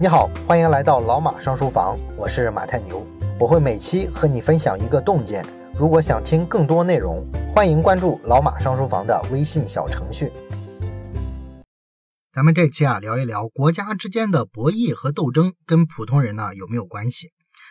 [0.00, 3.06] 你好，欢迎来到老马上书房，我是马太牛，
[3.38, 5.46] 我会每期和你分享一个洞见。
[5.72, 7.24] 如果想听更多内容，
[7.54, 10.32] 欢迎关注老马上书房的微信小程序。
[12.32, 17.30] 咱们这期啊，聊一聊国家之间的博弈和斗争跟普通人呢有没有关系？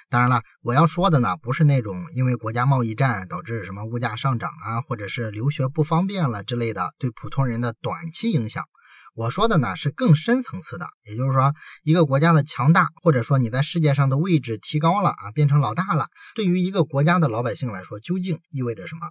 [0.09, 8.63] 当然了，我要说的呢，不是那种因为国家贸易战导致什么物价上涨啊，或者是留学不方便了之类的对普通人的短期影响。
[9.16, 11.54] 我说的呢是更深层次的，也就是说，
[11.84, 19.02] 一个国家的强大，或者说你在世界上的位置提高了啊，变成老大了，对于一个国家的老百姓来说，究竟意味着什么？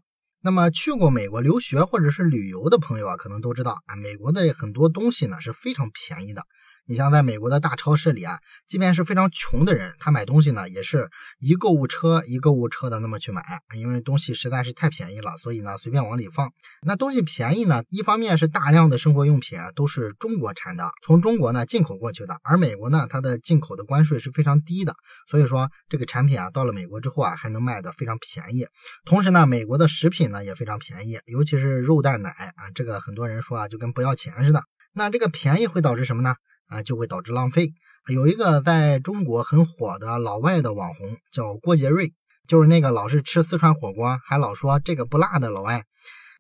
[0.43, 6.43] 那么去过美国留学或者是旅游的朋友啊，可能都知道啊，美国的很多东西呢是非常便宜的。
[6.93, 8.39] 你像在美国的大超市里啊，
[8.69, 11.09] 即便是非常穷的人，他买东西呢，也是
[11.41, 13.43] 一购物车一购物车的那么去买，
[13.75, 16.53] 因为东西实在是太便宜了，所以呢随便往里放。
[16.83, 24.95] 那东西便宜呢，一方面是大量的生活用品啊都是中国产的，从中国呢进口过去的，而美国呢它的进口的关税是非常低的，
[25.31, 28.67] 所以说这个产品啊到了美国之后啊还能卖的非常便宜。
[29.07, 34.63] 同时呢，美国的食品呢也非常便宜，尤其是肉蛋奶啊，这个很多人说啊就跟不要钱似的。
[34.95, 36.35] 那这个便宜会导致什么呢？
[36.73, 37.73] 啊，就会导致浪费。
[38.09, 42.15] 有一个在中国很火的老外的网红叫郭杰瑞，
[42.49, 45.85] 就是那个老是吃四川火锅还老说这个不辣的老外。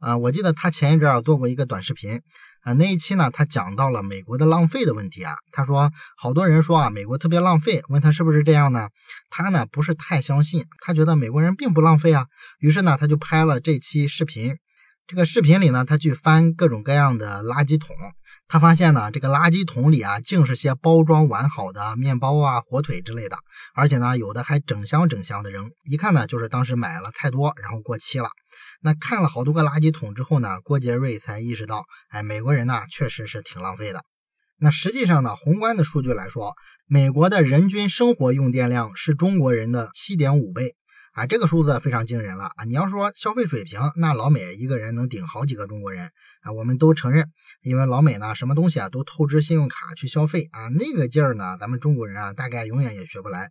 [0.00, 2.22] 啊，我记得他前一阵儿做过一个短视频，
[2.62, 5.36] 啊，那一期呢，他讲到了美国的浪费的问题啊。
[5.52, 8.88] 他说，好多人说啊，美国特别浪费，问他是不是这样呢？
[9.30, 12.26] 他呢不是太相信，他觉得美国人并不浪费啊。
[12.58, 14.56] 于是呢，他就拍了这期视频。
[15.06, 17.94] 这个视频里呢，他去翻各种各样的垃圾桶。
[18.52, 23.38] 他发现呢，这个垃圾桶里啊，竟是些包装完好的面包啊、火腿之类的，
[23.74, 28.28] 而且呢，有的还整箱整箱的扔，一看呢，就是当时买了太多，然后过期了。
[28.82, 34.04] 那看了好多个垃圾桶之后呢，郭杰瑞才意识到，哎，美国人呢，确实是挺浪费的。
[34.58, 36.52] 那实际上呢，宏观的数据来说，
[36.86, 40.74] 美国的人均生活用电量是中国人的七点五倍。
[41.12, 42.64] 啊，这个数字非常惊人了啊！
[42.64, 47.30] 你要说消费水平，那老美一个人能顶好几个中国人啊，我们都承认，
[47.60, 53.50] 因为老美呢，什么东西啊都透支信用卡去消费啊，那个劲儿呢，咱们中国人啊，大概永远也学不来。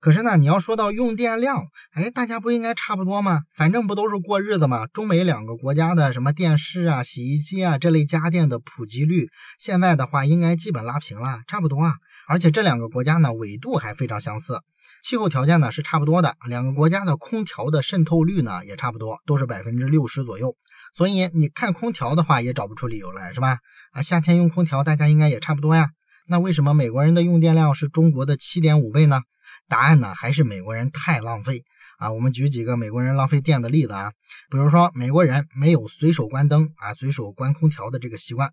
[0.00, 3.40] 可是呢，你要说到用电量，哎，大家不应该差不多吗？
[3.52, 4.86] 反正不都是过日子吗？
[4.86, 9.28] 中美两个国家的什么电视啊、洗衣机啊这类家电的普及率，
[9.58, 11.94] 现在的话应该基本拉平了，差不多啊。
[12.28, 14.60] 而且这两个国家呢，纬度还非常相似。
[15.02, 20.54] 气候条件呢是差不多的，两个国家的空调的渗透率呢也差不多，都是百分之六十左右。
[20.94, 23.58] 所以你看空调的话也找不出理由来，是吧？
[23.90, 25.90] 啊，夏天用空调大家应该也差不多呀。
[26.28, 29.22] 那为什么美国人的用电量是中国的七点五倍呢？
[29.68, 31.62] 答案呢还是美国人太浪费
[31.98, 32.12] 啊。
[32.12, 34.12] 我们举几个美国人浪费电的例子啊，
[34.50, 38.50] 比如说美国人没有随手关灯啊、随手关空调的这个习惯，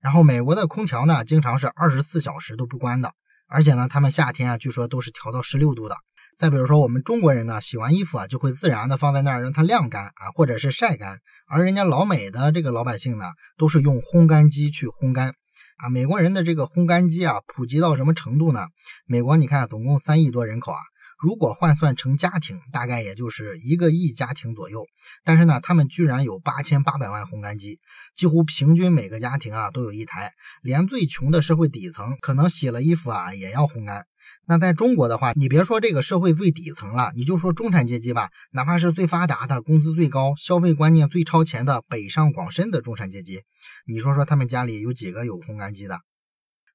[0.00, 3.12] 然后美国的空调呢经常是二十四小时都不关的。
[3.46, 5.96] 而且呢，他们夏天啊，据说都是调到十六度的。
[6.38, 11.18] 再比如说，我们中国人呢，洗完衣服啊，就会自然的放在那儿让它晾干啊，或者是晒干。
[11.46, 13.26] 而人家老美的这个老百姓呢，
[13.56, 15.34] 都是用烘干机去烘干
[15.76, 15.88] 啊。
[15.88, 18.66] 美国人的这个烘干机啊，普及到什么程度呢？
[19.06, 20.78] 美国你看，总共三亿多人口啊。
[21.18, 24.84] 如果换算成家庭，大概也就是一个亿家庭左右。
[25.24, 27.78] 但是呢，他们居然有八千八百万烘干机，
[28.14, 30.32] 几乎平均每个家庭啊都有一台。
[30.62, 34.04] 连最穷的社会底层，可能洗了衣服啊也要烘干。
[34.46, 43.42] 那在中国的话，你别说这个社会最底层了，你就说中产阶级吧，哪怕是最发达的、工资最高、消费观念最超前的北上广深的中产阶级，
[43.86, 46.00] 你说说他们家里有几个有烘干机的？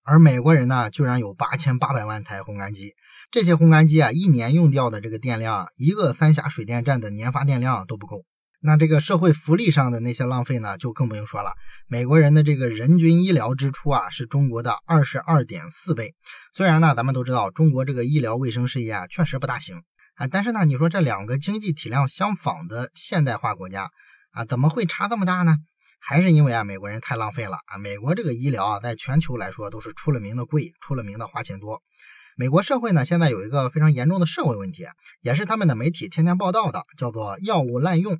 [0.03, 2.95] 而美国人呢，居然有八千八百万台烘干机。
[3.29, 8.23] 这些烘干机啊，一年用掉的这个电量，一个三峡水电站的年发电量都不够。
[8.61, 11.53] 那这个社会福利上的那些浪费呢，就更不用说了。
[11.87, 16.13] 美国人的这个人均医疗支出啊，是中国的二十二点四倍。
[16.53, 19.81] 虽然呢，咱们都知道中国这个医疗卫生事业啊，确实不大行
[20.15, 23.89] 啊，但是呢，你说这两个经济体量相仿的现代化国家
[24.31, 25.55] 啊，怎么会差这么大呢？
[26.01, 27.77] 还是因为啊，美国人太浪费了啊。
[27.77, 31.81] 美国这个医疗啊，在全球来说都是出了名的贵，出了名的花钱多。
[32.35, 34.85] 美国社会呢，现在有一个非常严重的社会问题，
[35.21, 38.17] 也是他们的媒体天天报道的，叫做药物滥用。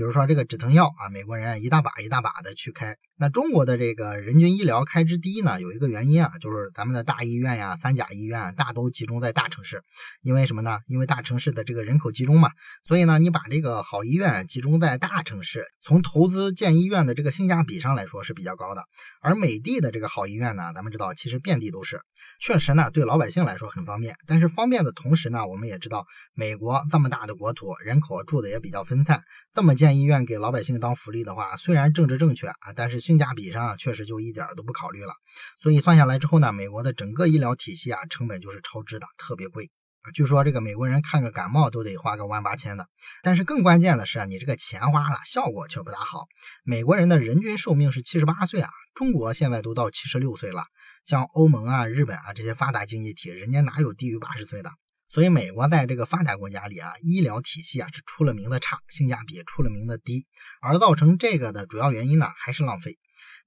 [0.00, 2.96] 比如说这个止疼药啊，美国人一大把一大把的去开。
[3.18, 9.82] 那中国的这个人均医疗开支低呢，有一个原因啊，就是咱们的大医院呀、三甲医院大都集中在大城市。
[10.22, 10.78] 因为什么呢？
[10.86, 12.48] 因为大城市的这个人口集中嘛，
[12.88, 18.82] 所以呢，你把这个好医院集中在大城市，从投资建医院的这个性价比上来说是比较高的。
[19.20, 22.00] 而美的的这个好医院呢，咱们知道其实遍地都是，
[22.40, 24.16] 确实呢对老百姓来说很方便。
[24.26, 29.20] 但是方便的同时呢，我们也知道美国这么大的国土，人口住的也比较分散，
[29.52, 29.89] 这么建。
[29.98, 35.14] 医院给老百姓当福利的话，虽然政治正确啊，但是性价比上确实就一点都不考虑了。
[35.58, 39.70] 所以算下来之后呢，美国的整个医疗体系啊，成本就是超支的，特别贵。
[40.14, 42.88] 据说这个美国人看个感冒都得花个万八千的，
[43.22, 46.24] 但是更关键的是啊，你这个钱花了，效果却不大好。
[46.64, 50.64] 美国人的人均寿命是七十八岁啊，中国现在都到七十六岁了。
[51.04, 54.70] 像欧盟啊、日本啊这些发达经济体，人家哪有低于八十岁的？
[55.10, 60.26] 所以美国在这个发达国家里啊，医疗体系啊是出了名的差，性价比出了名的低。
[60.62, 62.96] 而造成这个的主要原因呢，还是浪费。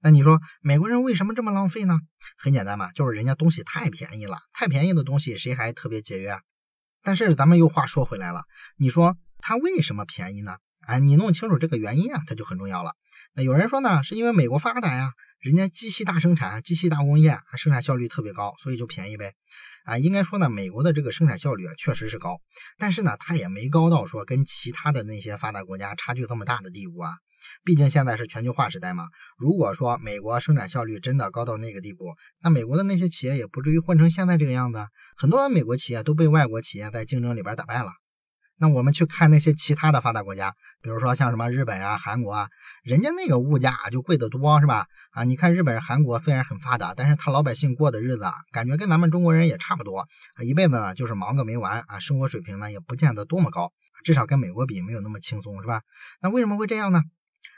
[0.02, 1.98] 那你说美国人为什么这么浪费呢？
[2.36, 6.40] 很简单嘛，就是人家东西太便宜了，太便宜的东西谁还特别节约啊？
[7.02, 8.44] 但是咱们又话说回来了，
[8.76, 10.58] 你说它为什么便宜呢？
[10.86, 12.92] 哎，你弄清楚这个原因啊，它就很重要了。
[13.32, 15.12] 那有人说呢，是因为美国发达呀，
[15.44, 19.34] 人家机器大生产，机器大工业，生产效率特别高，所以就便宜呗。
[19.84, 22.40] 啊，应该说呢，美国的这个生产效率确实是高，
[22.78, 27.12] 但是呢，它也没高到说跟其他的那些发达国家差距这么大的地步啊。
[27.62, 29.04] 毕竟现在是全球化时代嘛。
[29.36, 34.78] 如果说美国生产效率真的高到那个地步，那美国的那些企业也不至于混成现在这个样子。
[35.14, 37.90] 很多美国企业都被外国企业在竞争里边打败了。
[38.56, 42.48] 那我们去看那些其他的发达国家，比如说像什么日本啊、韩国啊，
[42.82, 44.86] 人家那个物价就贵得多，是吧？
[45.10, 50.08] 啊，你看日本、韩国虽然很发达，但是他老百姓过的日子啊，感觉跟咱们中国人也差不多啊，
[50.44, 53.72] 一辈子呢就是忙个没完啊，生活水平呢也不见得多么高，
[54.04, 55.82] 至少跟美国比没有那么轻松，是吧？
[56.20, 57.02] 那为什么会这样呢？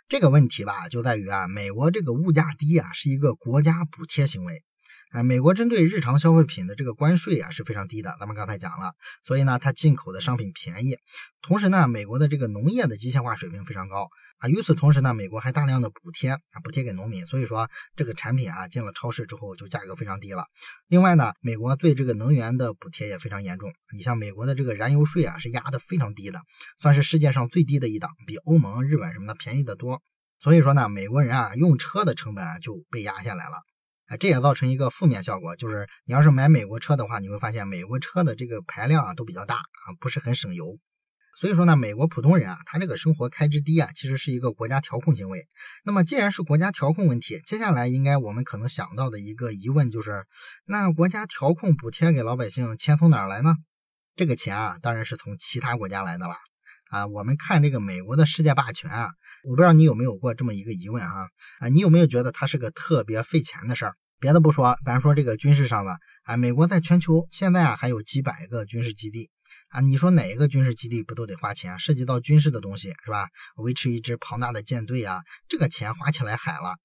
[0.09, 4.63] 这个问题吧，就在于啊，美国这个物价低啊，是一个国家补贴行为。
[5.11, 8.93] 啊，美国针对日常消费品的这个关税啊是非常低的，咱们刚才讲了，
[9.25, 10.99] 所以呢，它进口的商品便宜。
[11.41, 14.09] 同时呢，美国的这个农业的机械化水平非常高
[14.39, 14.49] 啊。
[14.49, 20.45] 与此同时呢，美国还大量的补贴啊，补贴给农民，所以说这个产品啊进了超市之后就价格非常低了。
[20.89, 23.73] 另外呢，美国对这个能源的补贴也非常严重。
[23.97, 26.41] 你像美国的这个燃油税啊是压的非常低的，
[26.81, 30.03] 算是世界上最低的一档，比欧盟、日本什么的便宜得多。
[30.41, 33.63] 所以说呢，美国人啊用车的成本啊就被压下来了。
[34.07, 40.79] 啊，这也造成一个负面效果，就是你要是买美国车的话，你会发现美国车的这个排量啊都比较大啊，不是很省油。
[41.39, 45.47] 所以说呢，美国普通人啊，他这个生活开支低啊，其实是一个国家调控行为。
[45.85, 50.25] 那么既然是国家调控问题，接下来应该我们可能想到的一个疑问就是，
[50.65, 53.55] 那国家调控补贴给老百姓，钱从哪儿来呢？
[54.15, 56.37] 这个钱啊，当然是从其他国家来的了。
[56.91, 59.11] 啊，我们看这个美国的世界霸权啊，
[59.45, 61.29] 我不知道你有没有过这么一个疑问哈？
[61.59, 63.95] 啊，你有没有觉得它是个特别费钱的事儿？
[64.19, 69.31] 别的不说，咱说这个军事上吧，啊，美国在全球现在啊还有几百个军事基地
[69.69, 71.79] 啊，你说哪一个军事基地不都得花钱？
[71.79, 73.29] 涉及到军事的东西是吧？
[73.57, 76.77] 维持一支庞大的舰队啊，这个钱花起来海了，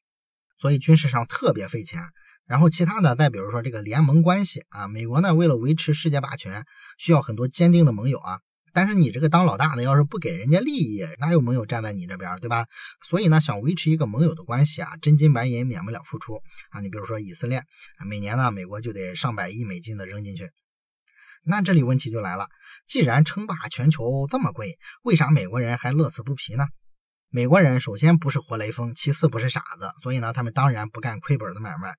[0.57, 2.01] 所以军事上特别费钱。
[2.47, 6.65] 然后其他的，再比如说这个联盟关系啊，美国呢为了维持世界霸权，
[6.97, 8.39] 需要很多坚定的盟友啊。
[8.73, 12.65] 但是你这个当老大的，要是不给人家利益，哪有盟友站在你这边，对吧？
[13.07, 16.79] 所以呢，想维持一个盟友的关系啊，真金白银免不了付出啊。
[16.81, 17.63] 你比如说以色列，
[18.07, 20.49] 每年呢，美国就得上百亿美金的扔进去。
[21.43, 22.49] 那这里问题就来了，
[22.87, 26.67] 既然称霸全球这么贵，为啥美国人还乐此不疲呢？
[27.29, 31.95] 美国人首先不是活雷锋，其次不是傻子，所以呢，他们当然不干亏本的买卖。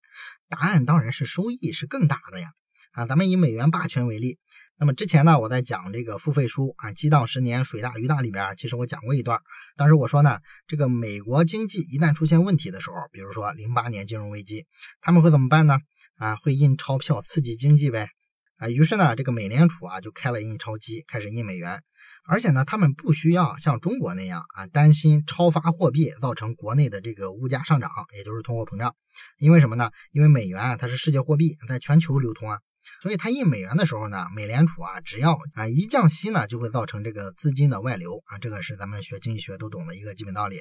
[0.48, 2.52] 答案当然是收益是更大的呀。
[2.92, 4.38] 啊，咱们以美元霸权为例。
[4.82, 9.40] 那么之前呢，我在讲这个付费书啊，激荡十年，水大鱼大里边，其实我讲过一段。
[9.76, 14.66] 当时我说呢，这个美国经济一旦出现问题的时候，比如说零八年金融危机，
[15.00, 15.78] 他们会怎么办呢？
[16.16, 18.08] 啊，会印钞票刺激经济呗。
[18.56, 21.80] 啊，于是呢，这个美联储啊就开了印钞机，开始印美元。
[22.26, 28.96] 而且呢，他们不需要像中国那样啊，担心超发货币造成国内的这个物价上涨，也就是通货膨胀。
[29.38, 29.92] 因为什么呢？
[30.10, 32.58] 因为美元啊，它是世界货币，在全球流通啊。
[33.02, 40.60] 所以它印美元的时候呢，美联储啊，只要啊一降息呢，就会造成这个资金的外流啊，这个是咱们学经济学都懂的一个基本道理。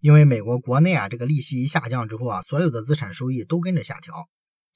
[0.00, 4.14] 因为美国国内啊，这个利息一下降之后啊，所有的资产收益都跟着下调，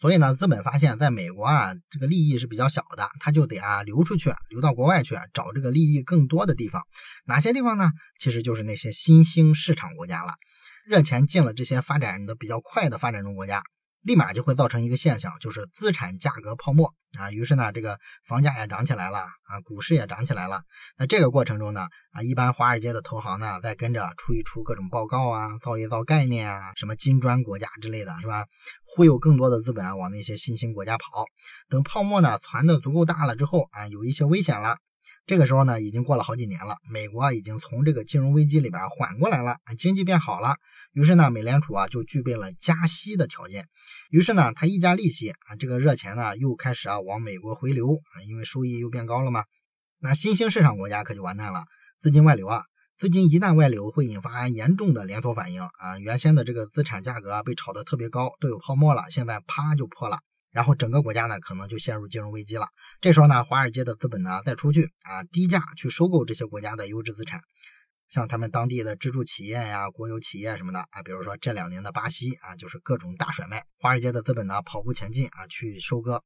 [0.00, 6.82] 所以呢，资本发现在美国啊，这个利益是比较小的，它就得啊流出去，流到国外去找这个利益更多的地方。
[7.26, 7.90] 哪些地方呢？
[8.18, 10.34] 其实就是那些新兴市场国家了，
[10.84, 13.62] 热钱进了这些发展的比较快的发展中国家。
[14.02, 17.30] 立马就会造成一个现象，就是资产价格泡沫啊。
[17.30, 20.62] 于是呢，这个房价也涨起来了啊，股市也涨起来了。
[20.98, 28.46] 那这个过程中呢，啊，一般华尔街的投行呢，再跟着出一出各种报告啊，造一造概念啊，什么金砖国家之类的是吧？
[28.84, 31.24] 忽悠更多的资本往那些新兴国家跑。
[31.68, 34.78] 等泡沫呢攒的足够大了之后啊，有一些危险了。
[35.24, 40.56] 这个时候呢，已经过了好几年了，美国已经从这个金融危机里边缓过来了，经济变好了。
[40.92, 43.68] 于是呢，美联储啊就具备了加息的条件。
[44.10, 49.44] 于是呢，它一加利息啊，这个热钱呢又开始啊往美国回流啊，因为收益又变高了嘛。
[50.00, 51.64] 那新兴市场国家可就完蛋了，
[52.00, 52.64] 资金外流啊，
[52.98, 55.98] 资金一旦外流，会引发严重的连锁反应啊！
[55.98, 60.18] 原先的这个资产价格被炒得特别高，都有泡沫了，现在啪就破了，
[60.52, 62.68] 然后整个国家呢可能就陷入金融危机了。
[63.00, 67.40] 这时候呢，华尔街的资本呢再出去啊，低价去收购这些国家的优质资产，
[68.08, 76.22] 像他们当地的支柱企业呀、国有企业什么的啊，比如说这两年的巴西啊，就是各种大甩卖，华尔街的资本呢跑步前进啊去收割。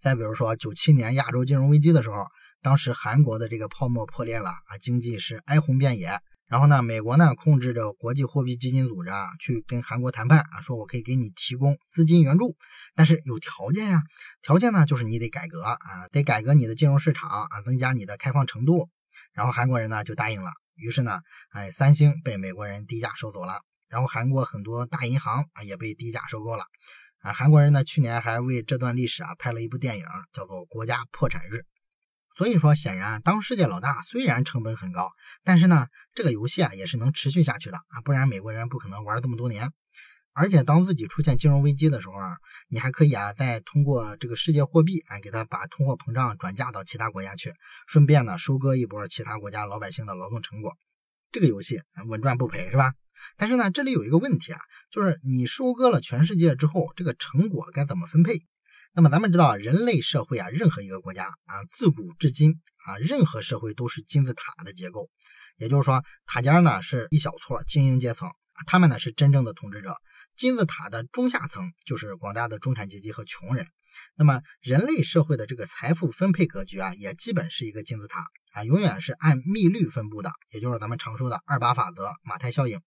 [0.00, 2.24] 再比如说九七年亚洲金融危机的时候。
[2.62, 6.18] 当时韩国的这个泡沫破裂了啊，经济是哀鸿遍野。
[6.46, 12.54] 然后呢，美国呢控制着国际货币基金组织啊，去跟韩国谈判啊，说我可以给你提供资金援助，
[12.94, 14.02] 但是有条件呀。
[14.42, 15.78] 条件呢就是你得改革啊，
[16.12, 18.90] 得改革你的金融市场啊，增加你的开放程度。
[19.32, 20.50] 然后韩国人呢就答应了。
[20.74, 21.20] 于是呢，
[21.50, 26.64] 哎，三星被美国人低价收走了，然后韩国很多大银行啊也被低价收购了。
[27.20, 31.54] 啊，韩国人呢去年还为这段历史啊拍了一部电影，叫做《国家破产日》。
[32.36, 35.12] 所以说，显然当世界老大虽然成本很高，
[35.44, 39.70] 但是呢，这个游戏啊也是能持续下去的啊，不然美国人不可能玩这么多年。
[40.36, 42.36] 而且当自己出现金融危机的时候啊，
[42.68, 47.54] 你还可以啊再通过这个世界货币啊给他把通货膨胀转嫁到其他国家去，
[47.86, 50.76] 顺便呢收割一波其他国家老百姓的劳动成果。
[51.30, 52.94] 这个游戏稳赚不赔是吧？
[53.36, 54.58] 但是呢，这里有一个问题啊，
[54.90, 58.42] 就是你收割了全世界之后，这个成果该怎么分配？
[58.96, 65.10] 那么咱们知道，人类社会啊，任何一个国家啊，自古至今啊，任何社会都是金字塔的结构。
[65.56, 68.30] 也就是说，塔尖呢是一小撮精英阶层，
[68.68, 69.96] 他们呢是真正的统治者。
[70.36, 73.66] 金字塔的中下层就是广大的中产阶级和穷人。
[74.14, 82.80] 那么人类社会的这个财富分配格局啊，也基本是一个金字塔啊，永远是按密律分布的，也就是咱们常说的二八法则、马太效应。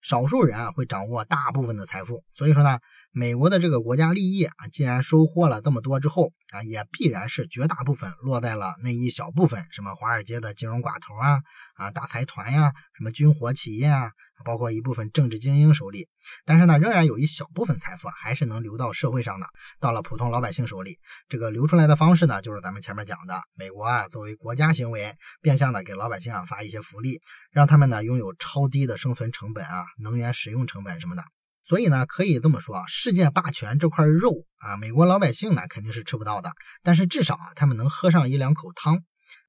[0.00, 2.78] 少数人啊会掌握大部分的财富，所以说呢，
[3.10, 11.40] 美国的这个国家利益啊，既然收获了这么多之后啊，也必然是绝大部分落在了那一小部分，什么华尔街的金融寡头啊
[11.74, 14.12] 啊大财团呀，什么军火企业啊。
[14.44, 16.06] 包括一部分政治精英手里，
[16.44, 19.48] 但是呢，仍然有一小部分财富还是能流到社会上的，
[19.80, 20.96] 到了普通老百姓手里。
[21.28, 25.12] 这个流出来的方式呢，就是咱们前面讲的，美国啊作为国家行为，
[25.42, 31.24] 变相的给老百姓啊发一些福利，让他们呢拥有超低的生存成本啊，能源使用成本什么的。
[31.68, 36.50] 所以呢，可以这么说啊，世界霸权这块肉啊，美国老百姓呢肯定是吃不到的，
[36.82, 39.00] 但是至少啊，他们能喝上一两口汤。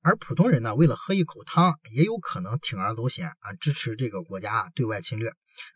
[0.02, 5.32] 而普通人呢，为了喝一口汤，也有可能铤而走险啊，支持这个国家啊对外侵略。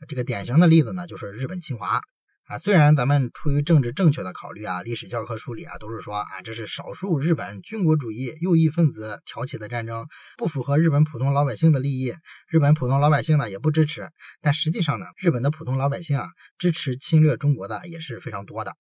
[0.10, 2.02] 这个典型的例子呢，就是日本侵华
[2.46, 2.58] 啊。
[2.58, 10.08] 虽然咱们出于政治正确的考虑啊，历史教科书里啊都是说啊，这是少数日本军国主义右翼分子挑起的战争，
[10.38, 12.14] 不符合日本普通老百姓的利益，
[12.48, 14.10] 日本普通老百姓呢也不支持。
[14.42, 18.76] 但实际上呢，日本的普通老百姓啊，支持侵略中国的也是非常多的。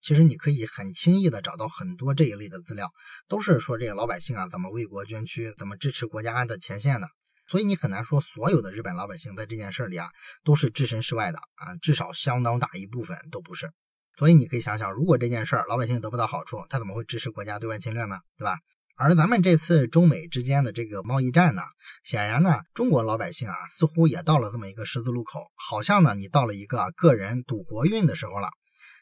[0.00, 2.88] 其实你可以很轻易的找到很多这一类的资料，
[3.26, 7.08] 都是说这个老百姓啊怎么为国捐躯，怎么支持国家的前线的。
[7.48, 10.08] 所以你很难说所有的日本老百姓在这件事里啊
[10.44, 13.70] 都是置身事外的啊，至少相当大一部分都不是。
[14.18, 18.18] 所以你可以想想，如果这件事儿老百姓得不到好处，他怎么会支持国家对外侵略呢？
[18.36, 18.58] 对吧？
[18.96, 21.62] 而咱们这次中美之间的这个贸易战呢，
[22.02, 28.48] 显然呢，中国老百姓啊似乎也到了这么一个十字路口，好像呢你到了一个个人赌国运的时候了。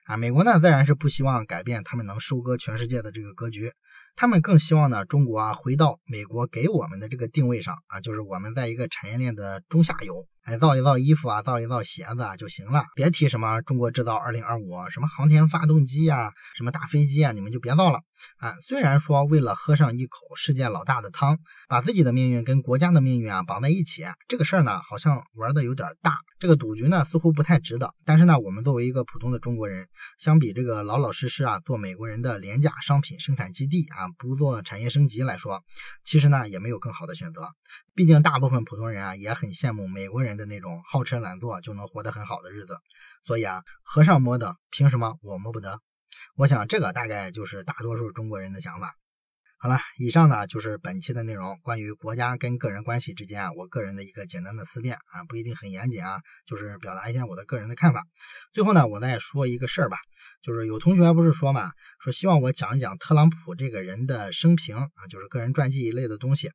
[0.05, 3.73] 啊，美国呢自然是不希望改变他们能收割全世界的这个格局，
[4.17, 10.27] 他们更希望呢中国啊回到美国给我们的这个定位上啊，就是我们在一个产业链的中下游。
[10.47, 17.99] 哎，造一造衣服啊，造一造鞋子啊就行了，别提什么中国制造二零二五，什么航天发动机啊，什么大飞机啊，你们就别造了
[18.39, 18.55] 啊。
[18.61, 21.37] 虽然说为了喝上一口世界老大的汤，
[21.69, 27.93] 把自己的命运跟国家的命运啊绑在一起，这个事儿呢好像玩的有点大，这个赌局呢似乎不太值得。
[28.05, 35.65] 但是呢，我们作为一个普通的中国人，相比这个老老实实啊做美国人的廉价商品生产基地啊，不做产业升级来说，
[36.05, 37.49] 其实呢也没有更好的选择。
[37.97, 42.77] 毕竟大部分普通人啊也很羡慕美国人的那种好吃懒做就能活得很好的日子，
[43.25, 45.81] 所以啊，和尚摸的凭什么我摸不得？
[46.37, 48.97] 我想这个大概就是大多数中国人的想法。
[49.59, 58.05] 好了，以上呢就是本期的内容，关于国家跟个人关系之间啊，我个人的一个简单的思辨啊，不一定很严谨啊，就是表达一下我的个人的看法。
[58.53, 59.97] 最后呢，我再说一个事儿吧，
[60.43, 66.51] 就是有同学不是说嘛，说希望我讲一讲特朗普这个人的生平啊，就是个人传记一类的东西。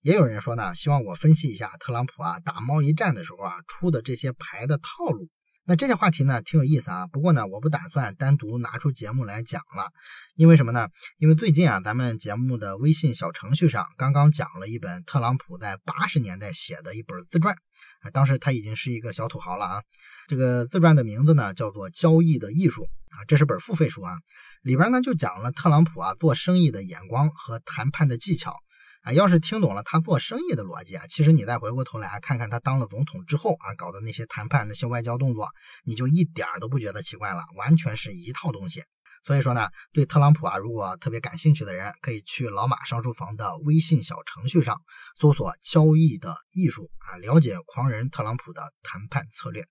[0.00, 5.28] 也有人说呢，希望我分析一下特朗普啊打贸易战的时候啊出的这些牌的套路。
[5.68, 9.92] 那这些话题呢挺有意思啊，不过呢我不打算单独拿出节目来讲了，
[10.34, 10.88] 因为什么呢？
[11.18, 17.54] 因为最近啊咱们节目的微信小程序上刚刚讲了一本特朗普在八十年代写的一本自传
[18.00, 19.82] 啊，当时他已经是一个小土豪了啊。
[20.26, 24.16] 这个自传的名字呢叫做《交易的艺术》啊，这是本付费书啊，
[24.62, 28.56] 里边呢就讲了特朗普啊做生意的眼光和谈判的技巧。
[29.02, 35.48] 啊，要是听懂了他做生意的逻辑啊，其实你再回过头来看看他当了总统之后啊搞的那些谈判那些外交动作，
[35.84, 38.82] 你就一点都不觉得奇怪了，完全是一套东西。
[39.24, 44.80] 所以说呢，对特朗普啊，如果特别感兴趣的人，可以去老马上书房的微信小程序上
[45.18, 49.64] 搜索“交易的艺术”啊，了解狂人特朗普的谈判策略。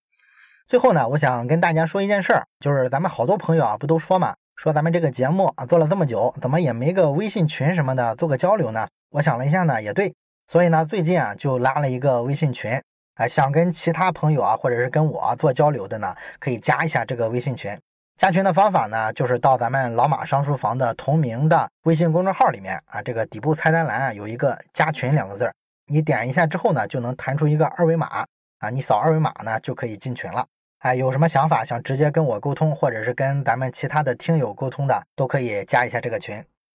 [0.68, 8.88] 最后呢，我想跟大家说一件事儿，就是咱们好多朋友啊，不都说嘛，说咱们这个节目啊做了这么久，怎么也没个微信群什么的做个交流呢？
[9.12, 10.14] 我想了一下呢，也对，
[10.48, 12.82] 所以呢，最近啊就拉了一个微信群，
[13.16, 17.78] 啊，想跟其他朋友啊，或者是跟我做交流的呢，可以加一下这个微信群。
[18.18, 25.54] 加群的方法呢，就是到咱们老马商书房的同名的微信公众号里面啊，这个底部菜单栏啊有一个加群两个字儿，
[25.86, 28.26] 你点一下之后呢，就能弹出一个二维码
[28.60, 30.46] 啊，你扫二维码呢就可以进群了。
[30.80, 36.44] 哎，有什么想法想直接跟我沟通，或者是跟咱们其他的听友沟通的，都可以加一下这个群。